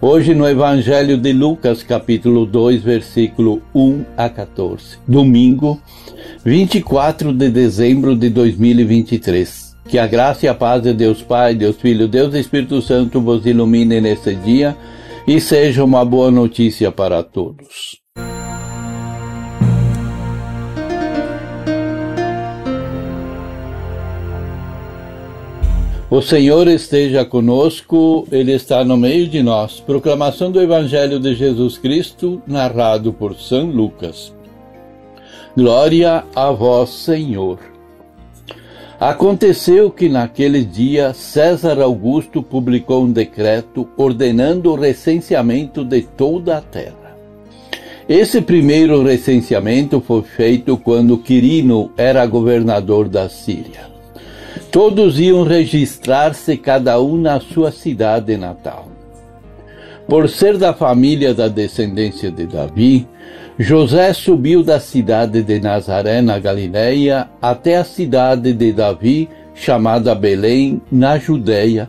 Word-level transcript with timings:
hoje 0.00 0.34
no 0.34 0.48
Evangelho 0.48 1.16
de 1.16 1.32
Lucas, 1.32 1.82
capítulo 1.82 2.46
2, 2.46 2.82
versículo 2.82 3.62
1 3.74 4.04
a 4.16 4.28
14. 4.28 4.98
Domingo, 5.06 5.80
24 6.44 7.32
de 7.32 7.48
dezembro 7.48 8.14
de 8.14 8.30
2023. 8.30 9.76
Que 9.88 9.98
a 9.98 10.06
graça 10.06 10.46
e 10.46 10.48
a 10.48 10.54
paz 10.54 10.82
de 10.82 10.92
Deus 10.92 11.22
Pai, 11.22 11.54
Deus 11.54 11.76
Filho, 11.76 12.08
Deus 12.08 12.34
Espírito 12.34 12.82
Santo 12.82 13.20
vos 13.20 13.46
ilumine 13.46 14.00
nesse 14.00 14.34
dia 14.34 14.76
e 15.26 15.40
seja 15.40 15.84
uma 15.84 16.04
boa 16.04 16.30
notícia 16.30 16.90
para 16.90 17.22
todos. 17.22 18.05
O 26.08 26.22
Senhor 26.22 26.68
esteja 26.68 27.24
conosco, 27.24 28.28
Ele 28.30 28.52
está 28.52 28.84
no 28.84 28.96
meio 28.96 29.26
de 29.26 29.42
nós. 29.42 29.80
Proclamação 29.80 30.52
do 30.52 30.60
Evangelho 30.62 31.18
de 31.18 31.34
Jesus 31.34 31.78
Cristo, 31.78 32.40
narrado 32.46 33.12
por 33.12 33.34
São 33.34 33.66
Lucas. 33.66 34.32
Glória 35.56 36.22
a 36.32 36.52
vós, 36.52 36.90
Senhor. 36.90 37.58
Aconteceu 39.00 39.90
que 39.90 40.08
naquele 40.08 40.64
dia 40.64 41.12
César 41.12 41.82
Augusto 41.82 42.40
publicou 42.40 43.02
um 43.02 43.10
decreto 43.10 43.88
ordenando 43.96 44.70
o 44.70 44.76
recenseamento 44.76 45.84
de 45.84 46.02
toda 46.02 46.58
a 46.58 46.60
terra. 46.60 47.16
Esse 48.08 48.40
primeiro 48.40 49.02
recenseamento 49.02 50.00
foi 50.00 50.22
feito 50.22 50.76
quando 50.76 51.18
Quirino 51.18 51.90
era 51.96 52.24
governador 52.26 53.08
da 53.08 53.28
Síria. 53.28 53.95
Todos 54.70 55.18
iam 55.18 55.42
registrar-se 55.42 56.56
cada 56.56 57.00
um 57.00 57.16
na 57.16 57.40
sua 57.40 57.70
cidade 57.70 58.36
natal. 58.36 58.88
Por 60.08 60.28
ser 60.28 60.56
da 60.56 60.72
família 60.72 61.34
da 61.34 61.48
descendência 61.48 62.30
de 62.30 62.46
Davi, 62.46 63.06
José 63.58 64.12
subiu 64.12 64.62
da 64.62 64.78
cidade 64.78 65.42
de 65.42 65.58
Nazaré, 65.58 66.20
na 66.20 66.38
Galiléia, 66.38 67.28
até 67.40 67.76
a 67.76 67.84
cidade 67.84 68.52
de 68.52 68.72
Davi, 68.72 69.28
chamada 69.54 70.14
Belém, 70.14 70.80
na 70.92 71.18
Judéia, 71.18 71.88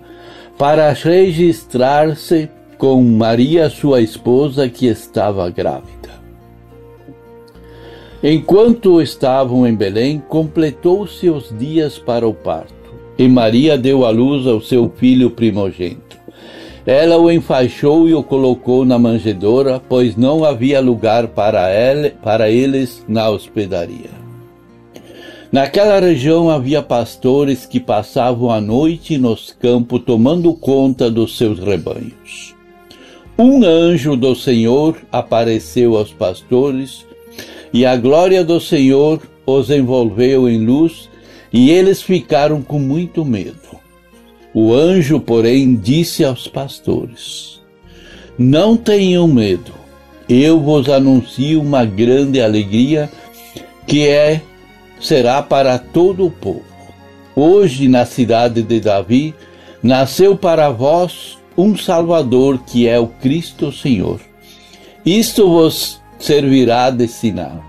para 0.58 0.92
registrar-se 0.94 2.50
com 2.78 3.04
Maria, 3.04 3.70
sua 3.70 4.02
esposa, 4.02 4.70
que 4.70 4.88
estava 4.88 5.50
grávida. 5.50 5.97
Enquanto 8.24 9.00
estavam 9.00 9.68
em 9.68 9.76
Belém, 9.76 10.22
completou-se 10.28 11.30
os 11.30 11.56
dias 11.56 12.00
para 12.00 12.28
o 12.28 12.34
parto, 12.34 12.74
e 13.16 13.28
Maria 13.28 13.78
deu 13.78 14.06
à 14.06 14.10
luz 14.10 14.48
ao 14.48 14.60
seu 14.60 14.92
filho 14.96 15.30
primogênito. 15.30 16.18
Ela 16.84 17.18
o 17.18 17.30
enfaixou 17.30 18.10
e 18.10 18.16
o 18.16 18.24
colocou 18.24 18.84
na 18.86 18.98
manjedoura, 18.98 19.80
pois 19.88 20.16
não 20.16 20.44
havia 20.44 20.80
lugar 20.80 21.28
para, 21.28 21.70
ele, 21.72 22.10
para 22.10 22.50
eles 22.50 23.06
na 23.08 23.30
hospedaria. 23.30 24.18
Naquela 25.52 26.00
região 26.00 26.50
havia 26.50 26.82
pastores 26.82 27.66
que 27.66 27.80
passavam 27.80 28.50
a 28.50 28.60
noite 28.60 29.18
nos 29.18 29.56
campos 29.58 30.02
tomando 30.06 30.54
conta 30.54 31.10
dos 31.10 31.38
seus 31.38 31.60
rebanhos. 31.60 32.56
Um 33.38 33.64
anjo 33.64 34.16
do 34.16 34.36
Senhor 34.36 34.98
apareceu 35.12 35.96
aos 35.96 36.12
pastores 36.12 37.07
e 37.74 37.86
a 37.86 37.96
glória 37.96 38.44
do 38.44 38.60
Senhor 38.60 39.22
os 39.46 39.70
envolveu 39.70 40.50
em 40.50 40.66
luz, 40.66 41.10
e 41.52 41.70
eles 41.72 42.02
ficaram 42.02 42.62
com 42.62 42.80
muito 42.80 43.24
medo. 43.24 43.78
O 44.54 44.74
anjo, 44.74 45.20
porém, 45.20 45.76
disse 45.76 46.24
aos 46.24 46.48
pastores: 46.48 47.62
Não 48.38 48.76
tenham 48.76 49.28
medo, 49.28 49.72
eu 50.28 50.60
vos 50.60 50.90
anuncio 50.90 51.62
uma 51.62 51.86
grande 51.86 52.42
alegria 52.42 53.10
que 53.86 54.08
é 54.08 54.42
será 55.00 55.42
para 55.42 55.78
todo 55.78 56.26
o 56.26 56.32
povo. 56.32 56.66
Hoje, 57.36 57.88
na 57.88 58.06
cidade 58.06 58.64
de 58.64 58.80
Davi, 58.80 59.34
nasceu 59.82 60.36
para 60.36 60.70
vós 60.70 61.38
um 61.58 61.78
Salvador 61.78 62.60
que 62.66 62.88
é 62.88 63.00
o 63.00 63.08
Cristo 63.08 63.72
Senhor. 63.72 64.20
Isto 65.06 65.48
vos 65.48 66.02
servirá 66.20 66.90
de 66.90 67.08
sinal. 67.08 67.64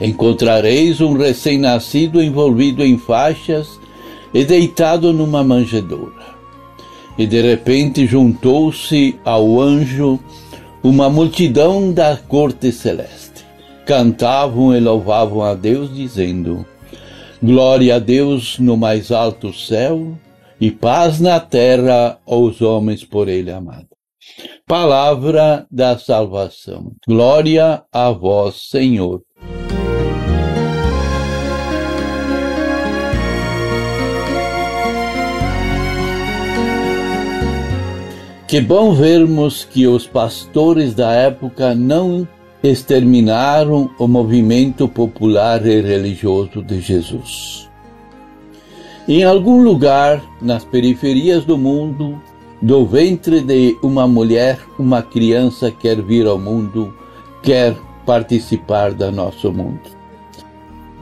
Encontrareis 0.00 1.00
um 1.00 1.16
recém-nascido 1.16 2.22
envolvido 2.22 2.84
em 2.84 2.98
faixas 2.98 3.80
e 4.32 4.44
deitado 4.44 5.12
numa 5.12 5.42
manjedoura. 5.42 6.36
E 7.16 7.26
de 7.26 7.40
repente 7.40 8.06
juntou-se 8.06 9.18
ao 9.24 9.60
anjo 9.60 10.20
uma 10.82 11.08
multidão 11.08 11.90
da 11.92 12.16
corte 12.16 12.70
celeste. 12.70 13.44
Cantavam 13.86 14.76
e 14.76 14.80
louvavam 14.80 15.42
a 15.42 15.54
Deus, 15.54 15.94
dizendo: 15.94 16.66
Glória 17.42 17.96
a 17.96 17.98
Deus 17.98 18.58
no 18.58 18.76
mais 18.76 19.10
alto 19.10 19.52
céu 19.52 20.16
e 20.60 20.70
paz 20.70 21.20
na 21.20 21.40
terra 21.40 22.18
aos 22.26 22.60
homens 22.60 23.04
por 23.04 23.28
ele 23.28 23.50
amados. 23.50 23.95
Palavra 24.66 25.66
da 25.70 25.98
salvação. 25.98 26.92
Glória 27.06 27.82
a 27.92 28.10
vós, 28.10 28.68
Senhor. 28.70 29.22
Que 38.46 38.60
bom 38.60 38.94
vermos 38.94 39.64
que 39.64 39.88
os 39.88 40.06
pastores 40.06 40.94
da 40.94 41.12
época 41.12 41.74
não 41.74 42.26
exterminaram 42.62 43.90
o 43.98 44.06
movimento 44.06 44.88
popular 44.88 45.66
e 45.66 45.80
religioso 45.80 46.62
de 46.62 46.80
Jesus. 46.80 47.68
Em 49.08 49.24
algum 49.24 49.62
lugar, 49.62 50.22
nas 50.40 50.64
periferias 50.64 51.44
do 51.44 51.58
mundo, 51.58 52.20
do 52.60 52.86
ventre 52.86 53.40
de 53.40 53.76
uma 53.82 54.06
mulher, 54.06 54.58
uma 54.78 55.02
criança 55.02 55.70
quer 55.70 56.00
vir 56.00 56.26
ao 56.26 56.38
mundo, 56.38 56.94
quer 57.42 57.76
participar 58.04 58.92
do 58.92 59.10
nosso 59.12 59.52
mundo. 59.52 59.80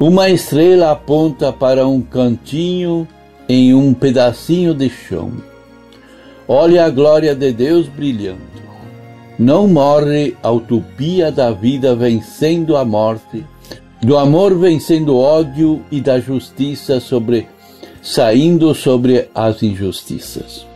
Uma 0.00 0.28
estrela 0.28 0.90
aponta 0.90 1.52
para 1.52 1.86
um 1.86 2.00
cantinho 2.00 3.06
em 3.48 3.72
um 3.72 3.94
pedacinho 3.94 4.74
de 4.74 4.90
chão. 4.90 5.32
Olha 6.48 6.84
a 6.84 6.90
glória 6.90 7.34
de 7.34 7.52
Deus 7.52 7.88
brilhando. 7.88 8.54
Não 9.38 9.66
morre 9.68 10.36
a 10.42 10.50
utopia 10.50 11.30
da 11.30 11.50
vida 11.50 11.94
vencendo 11.94 12.76
a 12.76 12.84
morte, 12.84 13.44
do 14.02 14.16
amor 14.16 14.56
vencendo 14.58 15.14
o 15.14 15.18
ódio 15.18 15.80
e 15.90 16.00
da 16.00 16.20
justiça 16.20 17.00
sobre 17.00 17.46
saindo 18.02 18.74
sobre 18.74 19.30
as 19.34 19.62
injustiças. 19.62 20.66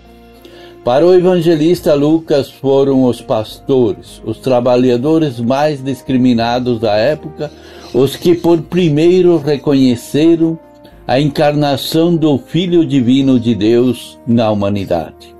Para 0.84 1.04
o 1.04 1.12
evangelista 1.12 1.92
Lucas 1.94 2.50
foram 2.50 3.04
os 3.04 3.20
pastores, 3.20 4.22
os 4.24 4.38
trabalhadores 4.38 5.38
mais 5.40 5.82
discriminados 5.82 6.80
da 6.80 6.94
época, 6.94 7.50
os 7.92 8.16
que 8.16 8.34
por 8.34 8.62
primeiro 8.62 9.36
reconheceram 9.38 10.58
a 11.06 11.20
encarnação 11.20 12.14
do 12.14 12.38
Filho 12.38 12.86
Divino 12.86 13.38
de 13.40 13.54
Deus 13.54 14.18
na 14.26 14.50
humanidade. 14.50 15.34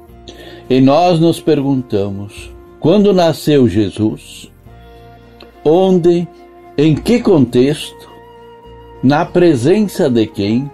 E 0.68 0.80
nós 0.80 1.18
nos 1.18 1.40
perguntamos: 1.40 2.50
quando 2.80 3.12
nasceu 3.12 3.68
Jesus? 3.68 4.50
Onde? 5.64 6.26
Em 6.76 6.94
que 6.94 7.20
contexto? 7.20 8.08
Na 9.02 9.24
presença 9.24 10.08
de 10.08 10.26
quem? 10.26 10.70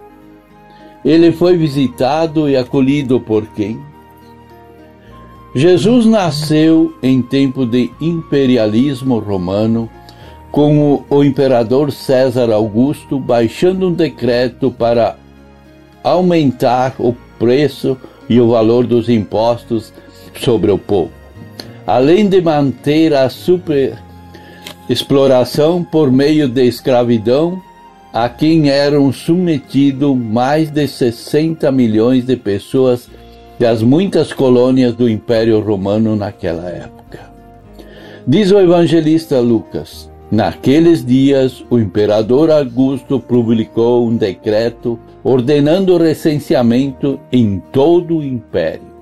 Ele 1.05 1.32
foi 1.32 1.56
visitado 1.56 2.49
e 2.49 2.56
acolhido 2.56 3.20
por 3.20 3.46
quem? 3.49 3.78
Jesus 5.55 6.05
nasceu 6.05 6.93
em 7.01 7.23
tempo 7.23 7.65
de 7.65 7.93
imperialismo 8.01 9.21
romano, 9.21 9.89
com 10.51 11.05
o 11.09 11.23
imperador 11.23 11.93
César 11.93 12.53
Augusto 12.53 13.21
baixando 13.21 13.89
um 13.89 13.93
decreto 13.93 14.69
para 14.71 15.17
aumentar 16.03 16.97
o 16.99 17.15
preço 17.39 17.97
e 18.29 18.41
o 18.41 18.51
valor 18.51 18.85
dos 18.87 19.09
impostos 19.09 19.93
sobre 20.41 20.73
o 20.73 20.79
povo. 20.79 21.12
além 21.87 22.29
de 22.29 22.41
manter 22.41 23.15
a 23.15 23.29
superexploração 23.29 25.85
por 25.85 26.11
meio 26.11 26.49
de 26.49 26.65
escravidão, 26.65 27.62
a 28.12 28.29
quem 28.29 28.69
eram 28.71 29.12
submetidos 29.12 30.17
mais 30.17 30.69
de 30.71 30.89
60 30.89 31.71
milhões 31.71 32.25
de 32.25 32.35
pessoas 32.37 33.09
das 33.64 33.82
muitas 33.82 34.31
colônias 34.31 34.94
do 34.94 35.08
Império 35.08 35.58
Romano 35.58 36.14
naquela 36.14 36.69
época. 36.69 37.32
Diz 38.26 38.52
o 38.52 38.61
evangelista 38.61 39.40
Lucas: 39.40 40.11
Naqueles 40.31 41.02
dias, 41.02 41.64
o 41.70 41.78
imperador 41.78 42.50
Augusto 42.50 43.19
publicou 43.19 44.06
um 44.06 44.19
decreto 44.19 44.99
ordenando 45.22 45.94
o 45.94 45.96
recenseamento 45.96 47.19
em 47.32 47.58
todo 47.72 48.19
o 48.19 48.22
império. 48.22 48.93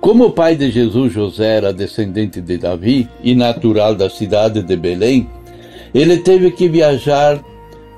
Como 0.00 0.24
o 0.24 0.32
pai 0.32 0.56
de 0.56 0.68
Jesus, 0.72 1.12
José, 1.12 1.58
era 1.58 1.72
descendente 1.72 2.40
de 2.40 2.58
Davi 2.58 3.08
e 3.22 3.36
natural 3.36 3.94
da 3.94 4.10
cidade 4.10 4.64
de 4.64 4.74
Belém, 4.74 5.28
ele 5.94 6.16
teve 6.16 6.50
que 6.50 6.68
viajar 6.68 7.38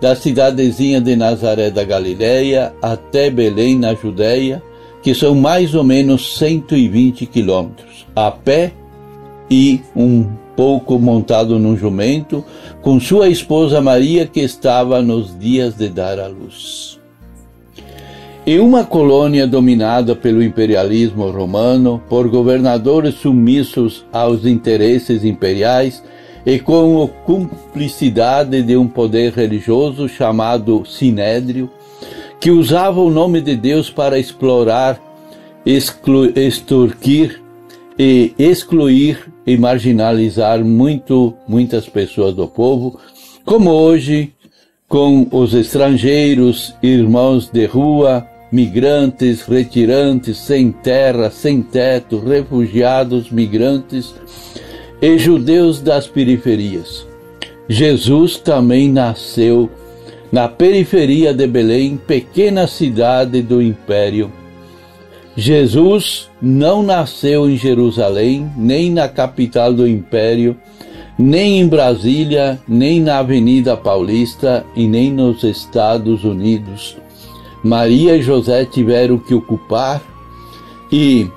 da 0.02 0.14
cidadezinha 0.14 1.00
de 1.00 1.16
Nazaré 1.16 1.70
da 1.70 1.82
Galileia 1.82 2.74
até 2.82 3.30
Belém, 3.30 3.78
na 3.78 3.94
Judéia, 3.94 4.62
que 5.02 5.14
são 5.14 5.34
mais 5.34 5.74
ou 5.74 5.82
menos 5.82 6.36
120 6.36 7.26
quilômetros, 7.26 8.06
a 8.14 8.30
pé 8.30 8.72
e 9.50 9.80
um 9.94 10.26
pouco 10.56 10.98
montado 10.98 11.58
num 11.58 11.76
jumento, 11.76 12.44
com 12.80 13.00
sua 13.00 13.28
esposa 13.28 13.80
Maria, 13.80 14.26
que 14.26 14.40
estava 14.40 15.02
nos 15.02 15.36
dias 15.38 15.74
de 15.74 15.88
dar 15.88 16.18
à 16.18 16.28
luz. 16.28 17.00
Em 18.44 18.58
uma 18.58 18.84
colônia 18.84 19.46
dominada 19.46 20.16
pelo 20.16 20.42
imperialismo 20.42 21.30
romano, 21.30 22.02
por 22.08 22.28
governadores 22.28 23.14
submissos 23.14 24.04
aos 24.12 24.44
interesses 24.44 25.24
imperiais 25.24 26.02
e 26.44 26.58
com 26.58 27.04
a 27.04 27.08
cumplicidade 27.24 28.62
de 28.62 28.76
um 28.76 28.88
poder 28.88 29.32
religioso 29.32 30.08
chamado 30.08 30.84
Sinédrio, 30.84 31.70
que 32.42 32.50
usava 32.50 33.00
o 33.00 33.08
nome 33.08 33.40
de 33.40 33.54
Deus 33.54 33.88
para 33.88 34.18
explorar, 34.18 35.00
extorquir 35.64 37.40
e 37.96 38.34
excluir 38.36 39.32
e 39.46 39.56
marginalizar 39.56 40.64
muito, 40.64 41.34
muitas 41.46 41.88
pessoas 41.88 42.34
do 42.34 42.48
povo, 42.48 42.98
como 43.44 43.70
hoje 43.70 44.32
com 44.88 45.28
os 45.30 45.54
estrangeiros, 45.54 46.74
irmãos 46.82 47.48
de 47.48 47.64
rua, 47.64 48.26
migrantes, 48.50 49.42
retirantes, 49.42 50.36
sem 50.38 50.72
terra, 50.72 51.30
sem 51.30 51.62
teto, 51.62 52.18
refugiados, 52.18 53.30
migrantes 53.30 54.16
e 55.00 55.16
judeus 55.16 55.80
das 55.80 56.08
periferias. 56.08 57.06
Jesus 57.68 58.36
também 58.36 58.90
nasceu 58.90 59.70
na 60.32 60.48
periferia 60.48 61.34
de 61.34 61.46
Belém, 61.46 61.98
pequena 61.98 62.66
cidade 62.66 63.42
do 63.42 63.60
Império. 63.60 64.32
Jesus 65.36 66.30
não 66.40 66.82
nasceu 66.82 67.48
em 67.48 67.56
Jerusalém, 67.56 68.50
nem 68.56 68.90
na 68.90 69.08
capital 69.08 69.74
do 69.74 69.86
Império, 69.86 70.56
nem 71.18 71.60
em 71.60 71.68
Brasília, 71.68 72.58
nem 72.66 73.00
na 73.00 73.18
Avenida 73.18 73.76
Paulista 73.76 74.64
e 74.74 74.86
nem 74.86 75.12
nos 75.12 75.44
Estados 75.44 76.24
Unidos. 76.24 76.96
Maria 77.62 78.16
e 78.16 78.22
José 78.22 78.64
tiveram 78.64 79.18
que 79.18 79.34
ocupar 79.34 80.02
e, 80.90 81.30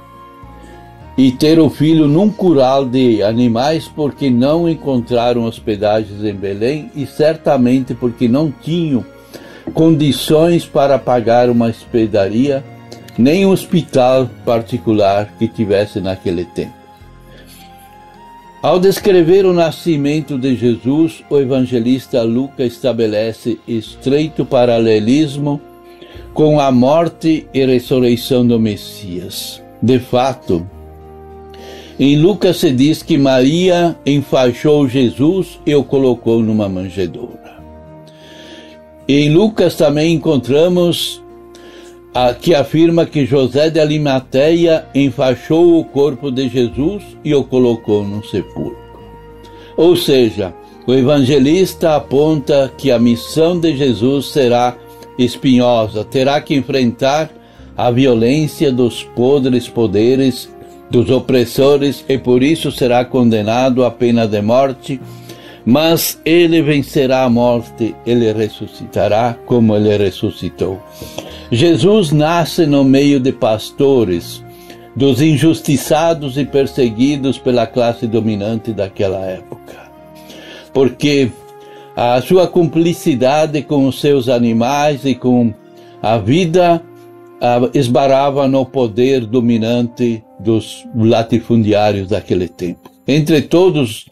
e 1.18 1.32
ter 1.32 1.60
o 1.60 1.70
filho 1.70 2.08
num 2.08 2.30
curral 2.30 2.86
de 2.86 3.24
animais 3.24 3.88
porque 3.88 4.30
não 4.30 4.68
encontraram 4.68 5.46
hospedagens 5.46 6.24
em 6.24 6.34
Belém 6.34 6.92
e 6.96 7.06
certamente 7.06 7.94
porque 7.94 8.28
não 8.28 8.52
tinham 8.52 9.06
condições 9.74 10.66
para 10.66 11.00
pagar 11.00 11.50
uma 11.50 11.68
hospedaria 11.68 12.64
nem 13.18 13.46
um 13.46 13.52
hospital 13.52 14.30
particular 14.44 15.34
que 15.40 15.48
tivesse 15.48 16.02
naquele 16.02 16.44
tempo. 16.44 16.74
Ao 18.62 18.80
descrever 18.80 19.46
o 19.46 19.54
nascimento 19.54 20.38
de 20.38 20.56
Jesus, 20.56 21.24
o 21.30 21.38
evangelista 21.38 22.24
Lucas 22.24 22.74
estabelece 22.74 23.60
estreito 23.68 24.44
paralelismo 24.44 25.62
com 26.34 26.60
a 26.60 26.72
morte 26.72 27.48
e 27.54 27.66
ressurreição 27.66 28.46
do 28.46 28.60
Messias. 28.60 29.62
De 29.82 30.00
fato, 30.00 30.68
em 32.00 32.18
Lucas 32.18 32.58
se 32.58 32.72
diz 32.72 33.02
que 33.02 33.18
Maria 33.18 33.96
enfaixou 34.06 34.88
Jesus 34.88 35.60
e 35.66 35.74
o 35.74 35.84
colocou 35.84 36.42
numa 36.42 36.68
manjedoura. 36.68 37.56
Em 39.08 39.30
Lucas 39.30 39.76
também 39.76 40.14
encontramos 40.14 41.24
a, 42.14 42.34
que 42.34 42.56
afirma 42.56 43.06
que 43.06 43.26
José 43.26 43.70
de 43.70 43.80
Alimateia 43.80 44.86
enfaixou 44.96 45.80
o 45.80 45.86
corpo 45.86 46.32
de 46.32 46.50
Jesus 46.50 47.04
e 47.24 47.36
o 47.36 47.44
colocou 47.44 48.04
num 48.04 48.24
sepulcro. 48.24 48.78
Ou 49.78 49.96
seja, 49.96 50.54
o 50.88 50.94
evangelista 50.94 51.96
aponta 51.96 52.72
que 52.78 52.92
a 52.92 53.00
missão 53.00 53.60
de 53.60 53.76
Jesus 53.76 54.28
será 54.28 54.78
espinhosa, 55.18 56.04
terá 56.04 56.42
que 56.42 56.56
enfrentar 56.56 57.30
a 57.78 57.92
violência 57.92 58.72
dos 58.72 59.04
podres 59.04 59.68
poderes, 59.68 60.50
dos 60.90 61.10
opressores, 61.10 62.04
e 62.08 62.18
por 62.18 62.44
isso 62.44 62.72
será 62.72 63.04
condenado 63.04 63.84
à 63.84 63.92
pena 63.92 64.28
de 64.28 64.42
morte, 64.42 65.00
mas 65.66 66.20
ele 66.24 66.62
vencerá 66.62 67.24
a 67.24 67.30
morte, 67.30 67.96
ele 68.06 68.32
ressuscitará 68.32 69.36
como 69.46 69.76
ele 69.76 69.98
ressuscitou. 69.98 70.80
Jesus 71.52 72.12
nasce 72.12 72.66
no 72.66 72.84
meio 72.84 73.20
de 73.20 73.32
pastores, 73.32 74.44
dos 74.96 75.22
injustiçados 75.22 76.38
e 76.38 76.46
perseguidos 76.46 77.38
pela 77.38 77.68
classe 77.68 78.08
dominante 78.08 78.72
daquela 78.72 79.26
época. 79.26 79.76
Porque 80.74 81.30
a 81.96 82.22
sua 82.22 82.48
cumplicidade 82.48 83.62
com 83.62 83.88
os 83.88 84.00
seus 84.00 84.30
animais 84.30 85.06
e 85.06 85.16
com 85.16 85.54
a 86.02 86.18
vida 86.18 86.82
esbarava 87.74 88.48
no 88.48 88.66
poder 88.66 89.26
dominante 89.26 90.24
dos 90.40 90.86
latifundiários 90.96 92.08
daquele 92.08 92.48
tempo. 92.48 92.90
Entre 93.08 93.42
todos 93.42 94.06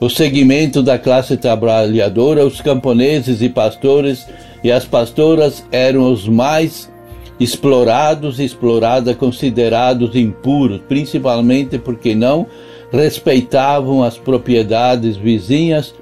o 0.00 0.08
segmento 0.08 0.82
da 0.82 0.98
classe 0.98 1.36
trabalhadora, 1.36 2.44
os 2.44 2.60
camponeses 2.60 3.40
e 3.40 3.48
pastores 3.48 4.26
e 4.64 4.72
as 4.72 4.84
pastoras 4.84 5.64
eram 5.70 6.10
os 6.12 6.26
mais 6.26 6.90
explorados 7.38 8.38
e 8.38 8.44
exploradas, 8.44 9.16
considerados 9.16 10.16
impuros, 10.16 10.80
principalmente 10.88 11.78
porque 11.78 12.14
não 12.14 12.46
respeitavam 12.90 14.02
as 14.02 14.18
propriedades 14.18 15.16
vizinhas 15.16 15.94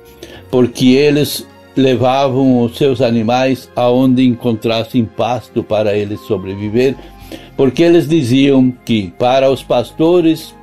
porque 0.50 0.88
eles 0.88 1.46
levavam 1.76 2.62
os 2.62 2.76
seus 2.76 3.00
animais 3.00 3.70
aonde 3.76 4.24
encontrassem 4.26 5.04
pasto 5.04 5.62
para 5.62 5.96
eles 5.96 6.20
sobreviver, 6.20 6.96
porque 7.56 7.82
eles 7.82 8.08
diziam 8.08 8.72
que 8.84 9.12
para 9.18 9.50
os 9.50 9.62
pastores 9.62 10.54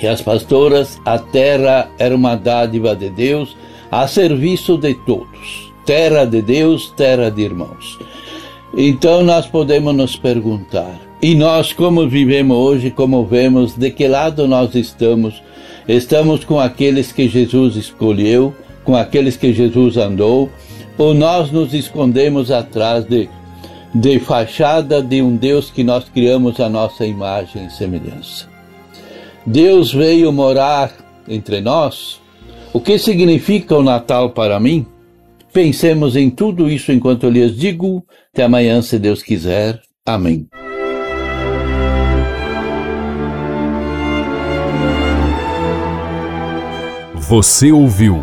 e 0.00 0.06
as 0.06 0.20
pastoras 0.20 1.00
a 1.04 1.18
terra 1.18 1.88
era 1.98 2.14
uma 2.14 2.34
dádiva 2.34 2.96
de 2.96 3.10
Deus 3.10 3.56
a 3.90 4.08
serviço 4.08 4.78
de 4.78 4.94
todos. 5.06 5.72
Terra 5.84 6.24
de 6.24 6.40
Deus, 6.40 6.90
terra 6.96 7.30
de 7.30 7.42
irmãos. 7.42 7.98
Então 8.74 9.22
nós 9.22 9.46
podemos 9.46 9.94
nos 9.94 10.16
perguntar, 10.16 10.98
e 11.20 11.34
nós 11.34 11.72
como 11.72 12.08
vivemos 12.08 12.56
hoje, 12.56 12.90
como 12.90 13.24
vemos, 13.24 13.76
de 13.76 13.90
que 13.90 14.08
lado 14.08 14.48
nós 14.48 14.74
estamos? 14.74 15.42
Estamos 15.86 16.44
com 16.44 16.58
aqueles 16.58 17.12
que 17.12 17.28
Jesus 17.28 17.76
escolheu, 17.76 18.54
com 18.84 18.96
aqueles 18.96 19.36
que 19.36 19.52
Jesus 19.52 19.96
andou, 19.96 20.50
ou 20.98 21.14
nós 21.14 21.50
nos 21.50 21.72
escondemos 21.74 22.50
atrás 22.50 23.04
de, 23.04 23.28
de 23.94 24.18
fachada 24.18 25.02
de 25.02 25.22
um 25.22 25.36
Deus 25.36 25.70
que 25.70 25.82
nós 25.82 26.08
criamos 26.08 26.60
a 26.60 26.68
nossa 26.68 27.06
imagem 27.06 27.66
e 27.66 27.70
semelhança. 27.70 28.48
Deus 29.44 29.92
veio 29.92 30.32
morar 30.32 30.92
entre 31.28 31.60
nós. 31.60 32.20
O 32.72 32.80
que 32.80 32.98
significa 32.98 33.76
o 33.76 33.82
Natal 33.82 34.30
para 34.30 34.58
mim? 34.58 34.86
Pensemos 35.52 36.16
em 36.16 36.30
tudo 36.30 36.70
isso 36.70 36.92
enquanto 36.92 37.24
eu 37.24 37.30
lhes 37.30 37.56
digo. 37.56 38.04
Até 38.32 38.44
amanhã, 38.44 38.80
se 38.80 38.98
Deus 38.98 39.22
quiser. 39.22 39.80
Amém. 40.06 40.46
Você 47.14 47.70
ouviu 47.72 48.22